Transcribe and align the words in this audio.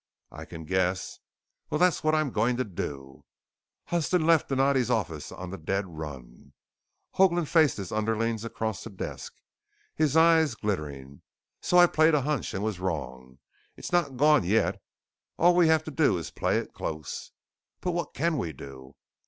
"I 0.31 0.45
can 0.45 0.65
guess." 0.65 1.19
"Well, 1.69 1.77
that's 1.77 2.03
what 2.03 2.15
I'm 2.15 2.31
going 2.31 2.57
to 2.57 2.63
do!" 2.63 3.23
Huston 3.85 4.25
left 4.25 4.49
Donatti's 4.49 4.89
office 4.89 5.31
on 5.31 5.51
the 5.51 5.59
dead 5.59 5.85
run. 5.85 6.53
Hoagland 7.19 7.47
faced 7.49 7.77
his 7.77 7.91
underlings 7.91 8.43
across 8.43 8.83
the 8.83 8.89
desk, 8.89 9.35
his 9.93 10.17
eyes 10.17 10.55
glittering. 10.55 11.21
"So 11.61 11.77
I 11.77 11.85
played 11.85 12.15
a 12.15 12.21
hunch 12.21 12.55
and 12.55 12.63
was 12.63 12.79
wrong. 12.79 13.37
It's 13.77 13.91
not 13.91 14.17
gone 14.17 14.43
yet. 14.43 14.81
All 15.37 15.55
we 15.55 15.67
have 15.67 15.83
to 15.83 15.91
do 15.91 16.17
is 16.17 16.31
play 16.31 16.57
it 16.57 16.73
close." 16.73 17.31
"But 17.79 17.91
what 17.91 18.15
can 18.15 18.39
we 18.39 18.53
do?" 18.53 18.95